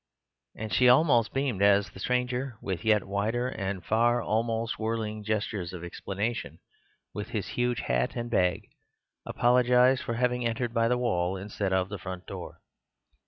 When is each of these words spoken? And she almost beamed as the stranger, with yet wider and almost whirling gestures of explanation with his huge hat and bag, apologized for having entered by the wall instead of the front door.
And 0.55 0.73
she 0.73 0.89
almost 0.89 1.31
beamed 1.31 1.61
as 1.61 1.91
the 1.91 1.99
stranger, 1.99 2.57
with 2.59 2.83
yet 2.83 3.03
wider 3.03 3.49
and 3.49 3.83
almost 3.91 4.79
whirling 4.79 5.23
gestures 5.23 5.73
of 5.73 5.83
explanation 5.83 6.57
with 7.13 7.29
his 7.29 7.49
huge 7.49 7.81
hat 7.81 8.15
and 8.15 8.27
bag, 8.27 8.67
apologized 9.27 10.01
for 10.01 10.15
having 10.15 10.43
entered 10.43 10.73
by 10.73 10.87
the 10.87 10.97
wall 10.97 11.37
instead 11.37 11.71
of 11.71 11.89
the 11.89 11.99
front 11.99 12.25
door. 12.25 12.61